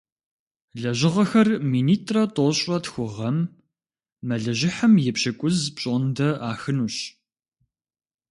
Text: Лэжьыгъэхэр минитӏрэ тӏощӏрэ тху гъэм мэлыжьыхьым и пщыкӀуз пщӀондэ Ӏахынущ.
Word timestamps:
Лэжьыгъэхэр 0.81 1.49
минитӏрэ 1.71 2.23
тӏощӏрэ 2.35 2.77
тху 2.83 3.05
гъэм 3.15 3.37
мэлыжьыхьым 4.27 4.93
и 5.09 5.11
пщыкӀуз 5.15 5.57
пщӀондэ 5.75 6.29
Ӏахынущ. 6.39 6.95